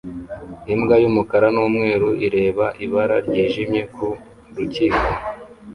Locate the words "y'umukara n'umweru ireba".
1.03-2.65